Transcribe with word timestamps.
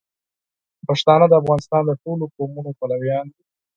پښتانه 0.87 1.25
د 1.29 1.33
افغانستان 1.41 1.81
د 1.87 1.91
ټولو 2.03 2.23
قومونو 2.35 2.71
پلویان 2.79 3.25
دي. 3.33 3.41